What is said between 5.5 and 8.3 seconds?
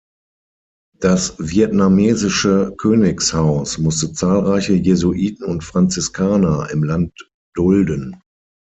Franziskaner im Land dulden.